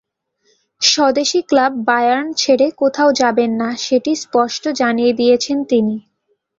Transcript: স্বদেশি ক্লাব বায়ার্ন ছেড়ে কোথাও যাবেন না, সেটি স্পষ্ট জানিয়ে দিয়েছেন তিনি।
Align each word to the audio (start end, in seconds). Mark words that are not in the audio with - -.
স্বদেশি 0.81 1.39
ক্লাব 1.49 1.73
বায়ার্ন 1.87 2.27
ছেড়ে 2.33 2.67
কোথাও 2.81 3.09
যাবেন 3.21 3.51
না, 3.61 3.69
সেটি 3.85 4.11
স্পষ্ট 4.23 4.63
জানিয়ে 4.79 5.11
দিয়েছেন 5.13 5.57
তিনি। 5.69 5.95